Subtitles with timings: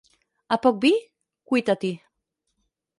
[0.55, 0.93] A poc vi,
[1.53, 1.95] cuita-t'hi.